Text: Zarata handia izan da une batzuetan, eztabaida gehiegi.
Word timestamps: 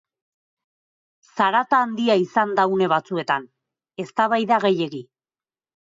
Zarata 1.35 1.83
handia 1.87 2.17
izan 2.23 2.57
da 2.63 2.67
une 2.73 2.91
batzuetan, 2.97 3.49
eztabaida 4.07 4.63
gehiegi. 4.69 5.09